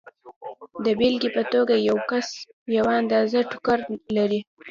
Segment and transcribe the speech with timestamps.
[0.83, 2.27] د بېلګې په توګه یو کس
[2.77, 3.79] یوه اندازه ټوکر
[4.17, 4.39] لري